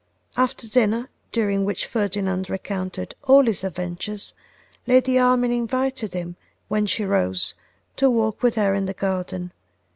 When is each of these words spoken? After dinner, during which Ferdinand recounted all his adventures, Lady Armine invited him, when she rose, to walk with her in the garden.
After 0.35 0.67
dinner, 0.67 1.09
during 1.31 1.63
which 1.63 1.85
Ferdinand 1.85 2.49
recounted 2.49 3.13
all 3.23 3.45
his 3.45 3.63
adventures, 3.63 4.33
Lady 4.87 5.19
Armine 5.19 5.51
invited 5.51 6.13
him, 6.13 6.37
when 6.69 6.87
she 6.87 7.05
rose, 7.05 7.53
to 7.97 8.09
walk 8.09 8.41
with 8.41 8.55
her 8.55 8.73
in 8.73 8.85
the 8.87 8.95
garden. 8.95 9.51